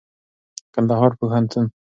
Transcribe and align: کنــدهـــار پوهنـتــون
کنــدهـــار 0.73 1.11
پوهنـتــون 1.19 1.65